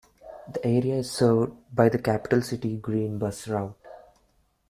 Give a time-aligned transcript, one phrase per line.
[0.51, 3.77] The area is served by the Capital City Green bus route.